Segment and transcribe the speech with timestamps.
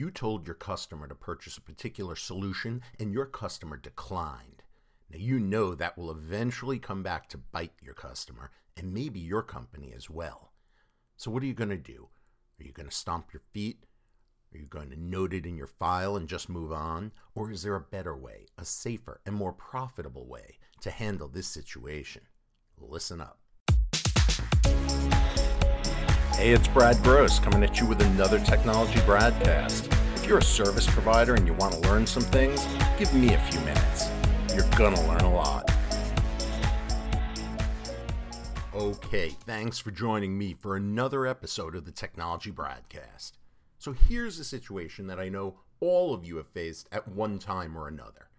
[0.00, 4.62] You told your customer to purchase a particular solution and your customer declined.
[5.10, 9.42] Now, you know that will eventually come back to bite your customer and maybe your
[9.42, 10.54] company as well.
[11.18, 12.08] So, what are you going to do?
[12.58, 13.84] Are you going to stomp your feet?
[14.54, 17.12] Are you going to note it in your file and just move on?
[17.34, 21.46] Or is there a better way, a safer and more profitable way to handle this
[21.46, 22.22] situation?
[22.78, 23.38] Listen up.
[26.40, 29.88] Hey, it's Brad Gross coming at you with another Technology Broadcast.
[30.14, 32.66] If you're a service provider and you want to learn some things,
[32.98, 34.08] give me a few minutes.
[34.54, 35.70] You're going to learn a lot.
[38.74, 43.36] Okay, thanks for joining me for another episode of the Technology Broadcast.
[43.76, 47.76] So here's a situation that I know all of you have faced at one time
[47.76, 48.30] or another.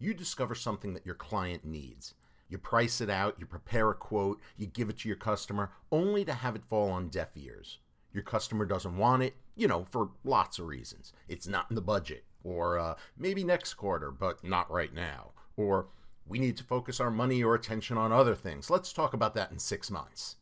[0.00, 2.14] You discover something that your client needs.
[2.48, 6.24] You price it out, you prepare a quote, you give it to your customer, only
[6.24, 7.78] to have it fall on deaf ears.
[8.12, 11.12] Your customer doesn't want it, you know, for lots of reasons.
[11.28, 15.88] It's not in the budget, or uh, maybe next quarter, but not right now, or
[16.26, 18.70] we need to focus our money or attention on other things.
[18.70, 20.36] Let's talk about that in six months.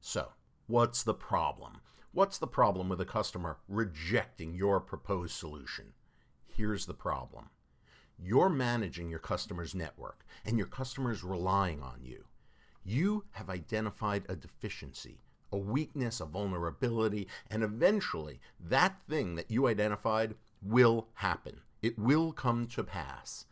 [0.00, 0.32] So,
[0.66, 1.80] what's the problem?
[2.12, 5.92] What's the problem with a customer rejecting your proposed solution?
[6.46, 7.50] Here's the problem
[8.18, 12.24] you're managing your customer's network, and your customer is relying on you.
[12.84, 15.20] You have identified a deficiency,
[15.52, 21.60] a weakness, a vulnerability, and eventually that thing that you identified will happen.
[21.82, 23.46] It will come to pass.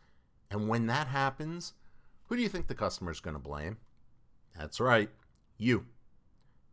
[0.49, 1.73] And when that happens,
[2.27, 3.77] who do you think the customer is going to blame?
[4.57, 5.09] That's right,
[5.57, 5.85] you.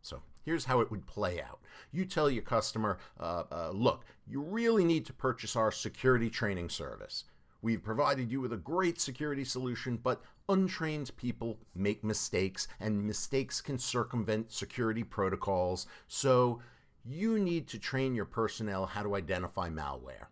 [0.01, 1.59] So here's how it would play out.
[1.91, 6.69] You tell your customer, uh, uh, look, you really need to purchase our security training
[6.69, 7.25] service.
[7.63, 13.61] We've provided you with a great security solution, but untrained people make mistakes, and mistakes
[13.61, 15.87] can circumvent security protocols.
[16.09, 16.59] So
[17.05, 20.27] you need to train your personnel how to identify malware,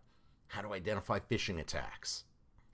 [0.48, 2.24] how to identify phishing attacks.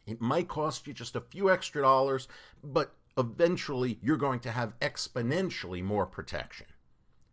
[0.08, 2.26] It might cost you just a few extra dollars,
[2.64, 6.66] but eventually you're going to have exponentially more protection.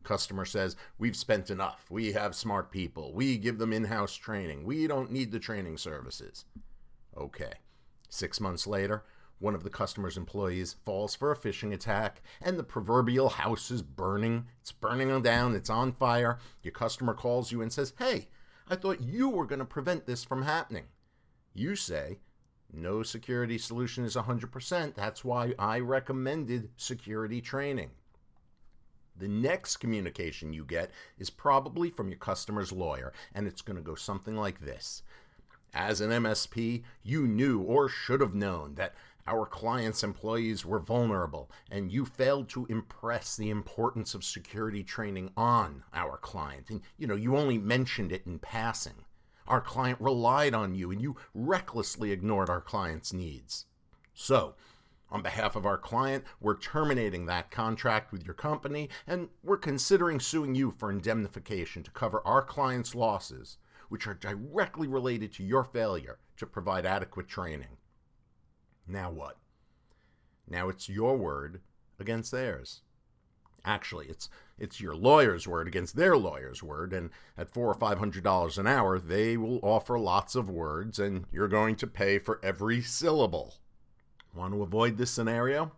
[0.03, 1.87] Customer says, We've spent enough.
[1.89, 3.13] We have smart people.
[3.13, 4.63] We give them in house training.
[4.63, 6.45] We don't need the training services.
[7.17, 7.53] Okay.
[8.09, 9.03] Six months later,
[9.39, 13.81] one of the customer's employees falls for a phishing attack, and the proverbial house is
[13.81, 14.45] burning.
[14.61, 16.39] It's burning down, it's on fire.
[16.63, 18.29] Your customer calls you and says, Hey,
[18.69, 20.85] I thought you were going to prevent this from happening.
[21.53, 22.19] You say,
[22.71, 24.95] No security solution is 100%.
[24.95, 27.91] That's why I recommended security training.
[29.17, 33.81] The next communication you get is probably from your customer's lawyer, and it's going to
[33.81, 35.03] go something like this
[35.75, 38.95] as an MSP, you knew or should have known that
[39.27, 45.31] our clients' employees were vulnerable, and you failed to impress the importance of security training
[45.35, 46.69] on our client.
[46.69, 49.05] And you know, you only mentioned it in passing.
[49.47, 53.65] Our client relied on you, and you recklessly ignored our client's needs.
[54.13, 54.55] So,
[55.11, 60.19] on behalf of our client, we're terminating that contract with your company, and we're considering
[60.19, 63.57] suing you for indemnification to cover our client's losses
[63.89, 67.77] which are directly related to your failure to provide adequate training.
[68.87, 69.37] Now what?
[70.47, 71.61] Now it's your word
[71.99, 72.81] against theirs.
[73.63, 74.29] Actually, it's
[74.59, 78.59] it's your lawyer's word against their lawyer's word, and at four or five hundred dollars
[78.59, 82.81] an hour, they will offer lots of words, and you're going to pay for every
[82.81, 83.55] syllable.
[84.35, 85.71] Want to avoid this scenario?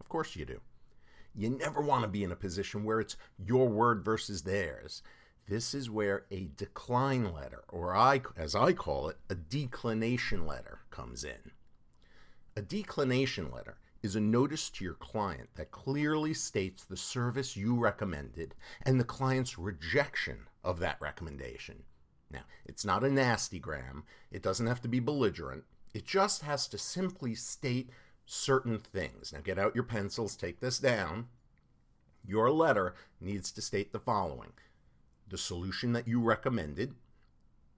[0.00, 0.60] Of course you do.
[1.34, 5.02] You never want to be in a position where it's your word versus theirs.
[5.48, 10.80] This is where a decline letter, or I, as I call it, a declination letter,
[10.90, 11.52] comes in.
[12.54, 17.76] A declination letter is a notice to your client that clearly states the service you
[17.76, 21.84] recommended and the client's rejection of that recommendation.
[22.30, 25.64] Now, it's not a nasty gram, it doesn't have to be belligerent,
[25.94, 27.88] it just has to simply state
[28.26, 29.32] certain things.
[29.32, 31.28] Now, get out your pencils, take this down.
[32.22, 34.52] Your letter needs to state the following
[35.28, 36.94] the solution that you recommended,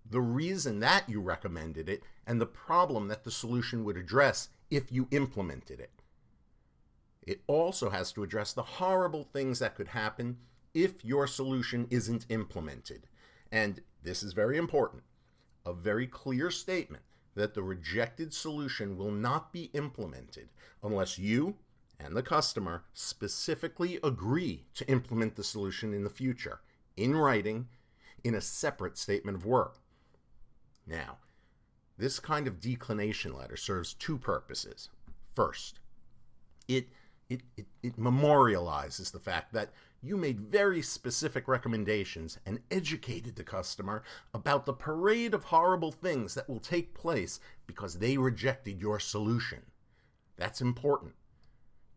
[0.09, 4.91] the reason that you recommended it, and the problem that the solution would address if
[4.93, 5.91] you implemented it.
[7.23, 10.39] It also has to address the horrible things that could happen
[10.75, 13.07] if your solution isn't implemented.
[13.53, 15.03] And this is very important
[15.67, 17.03] a very clear statement
[17.35, 20.49] that the rejected solution will not be implemented
[20.83, 21.55] unless you
[21.99, 26.61] and the customer specifically agree to implement the solution in the future
[27.01, 27.69] in writing
[28.23, 29.79] in a separate statement of work.
[30.87, 31.19] Now,
[31.97, 34.91] this kind of declination letter serves two purposes.
[35.35, 35.81] First,
[36.69, 36.89] it,
[37.29, 39.71] it, it, it memorializes the fact that
[40.03, 44.03] you made very specific recommendations and educated the customer
[44.33, 49.63] about the parade of horrible things that will take place because they rejected your solution.
[50.37, 51.15] That's important.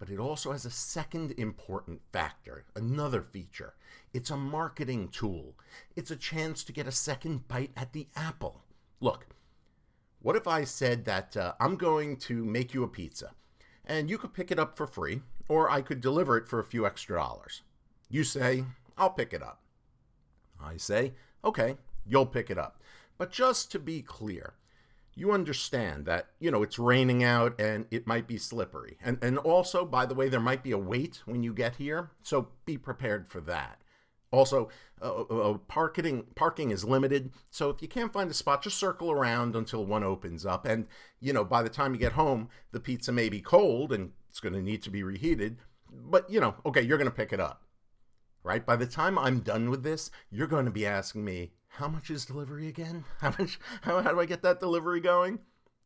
[0.03, 3.73] But it also has a second important factor, another feature.
[4.13, 5.55] It's a marketing tool.
[5.95, 8.65] It's a chance to get a second bite at the apple.
[8.99, 9.27] Look,
[10.21, 13.31] what if I said that uh, I'm going to make you a pizza
[13.85, 16.65] and you could pick it up for free, or I could deliver it for a
[16.65, 17.61] few extra dollars?
[18.09, 18.65] You say,
[18.97, 19.61] I'll pick it up.
[20.61, 21.13] I say,
[21.45, 22.81] okay, you'll pick it up.
[23.17, 24.55] But just to be clear,
[25.15, 28.97] you understand that, you know, it's raining out and it might be slippery.
[29.03, 32.11] And, and also, by the way, there might be a wait when you get here,
[32.21, 33.79] so be prepared for that.
[34.31, 34.69] Also,
[35.01, 38.79] uh, uh, uh parking parking is limited, so if you can't find a spot, just
[38.79, 40.65] circle around until one opens up.
[40.65, 40.87] And
[41.19, 44.39] you know, by the time you get home, the pizza may be cold and it's
[44.39, 45.57] going to need to be reheated.
[45.91, 47.63] But you know, okay, you're going to pick it up
[48.43, 48.65] right?
[48.65, 52.11] By the time I'm done with this, you're going to be asking me, how much
[52.11, 53.03] is delivery again?
[53.19, 55.39] How much how, how do I get that delivery going?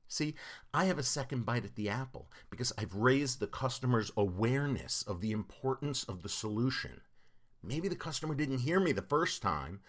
[0.10, 0.36] See,
[0.74, 5.22] I have a second bite at the apple because I've raised the customer's awareness of
[5.22, 7.02] the importance of the solution.
[7.64, 9.80] Maybe the customer didn't hear me the first time.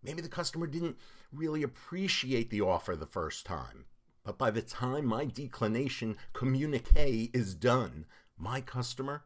[0.00, 0.96] Maybe the customer didn't
[1.32, 3.86] really appreciate the offer the first time.
[4.24, 8.06] But by the time my declination communique is done,
[8.36, 9.24] my customer,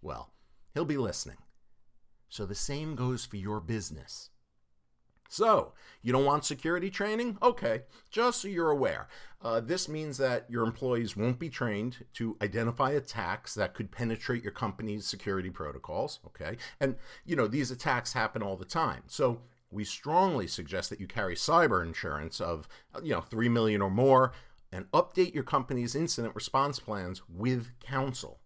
[0.00, 0.32] well,
[0.72, 1.38] he'll be listening.
[2.30, 4.30] So the same goes for your business.
[5.28, 5.72] So,
[6.02, 7.38] you don't want security training?
[7.42, 9.08] Okay, just so you're aware.
[9.42, 14.42] Uh, this means that your employees won't be trained to identify attacks that could penetrate
[14.42, 16.20] your company's security protocols.
[16.26, 19.02] Okay, and you know, these attacks happen all the time.
[19.06, 19.40] So,
[19.70, 22.68] we strongly suggest that you carry cyber insurance of,
[23.02, 24.32] you know, 3 million or more
[24.70, 28.40] and update your company's incident response plans with counsel.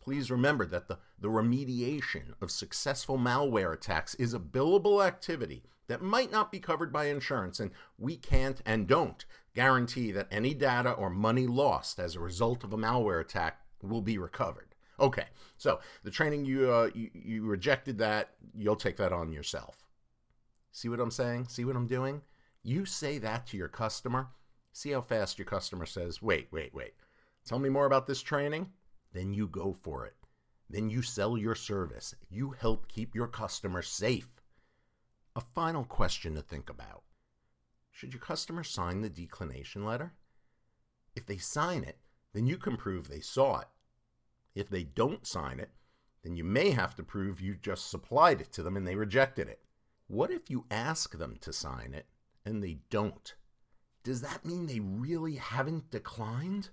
[0.00, 6.02] Please remember that the, the remediation of successful malware attacks is a billable activity that
[6.02, 10.90] might not be covered by insurance, and we can't and don't guarantee that any data
[10.90, 14.74] or money lost as a result of a malware attack will be recovered.
[14.98, 15.26] Okay,
[15.56, 19.84] so the training you, uh, you, you rejected that, you'll take that on yourself.
[20.72, 21.48] See what I'm saying?
[21.48, 22.22] See what I'm doing?
[22.62, 24.28] You say that to your customer.
[24.72, 26.94] See how fast your customer says, wait, wait, wait.
[27.44, 28.70] Tell me more about this training
[29.14, 30.16] then you go for it.
[30.68, 32.14] Then you sell your service.
[32.28, 34.33] You help keep your customer safe.
[35.36, 37.02] A final question to think about
[37.90, 40.12] Should your customer sign the declination letter?
[41.16, 41.98] If they sign it,
[42.32, 43.68] then you can prove they saw it.
[44.54, 45.70] If they don't sign it,
[46.22, 49.48] then you may have to prove you just supplied it to them and they rejected
[49.48, 49.62] it.
[50.06, 52.06] What if you ask them to sign it
[52.44, 53.34] and they don't?
[54.04, 56.70] Does that mean they really haven't declined?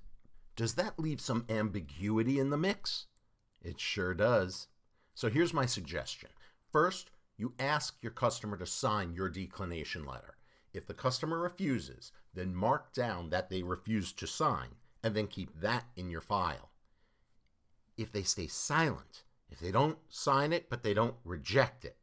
[0.55, 3.07] Does that leave some ambiguity in the mix?
[3.61, 4.67] It sure does.
[5.15, 6.29] So here's my suggestion.
[6.71, 7.09] First,
[7.41, 10.35] you ask your customer to sign your declination letter.
[10.75, 15.59] If the customer refuses, then mark down that they refused to sign and then keep
[15.59, 16.69] that in your file.
[17.97, 21.97] If they stay silent, if they don't sign it but they don't reject it,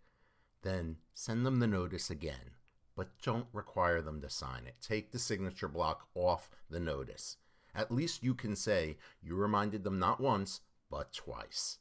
[0.62, 2.56] then send them the notice again,
[2.96, 4.74] but don't require them to sign it.
[4.82, 7.36] Take the signature block off the notice.
[7.76, 11.78] At least you can say you reminded them not once, but twice.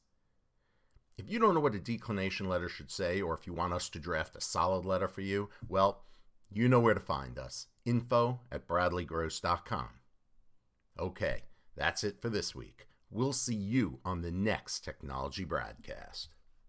[1.17, 3.89] If you don't know what a declination letter should say, or if you want us
[3.89, 6.03] to draft a solid letter for you, well,
[6.51, 9.89] you know where to find us info at bradleygross.com.
[10.99, 11.43] Okay,
[11.75, 12.87] that's it for this week.
[13.09, 16.29] We'll see you on the next Technology Broadcast.